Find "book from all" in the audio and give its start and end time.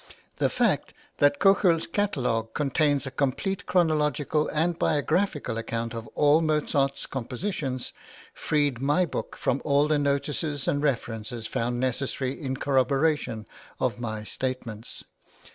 9.05-9.87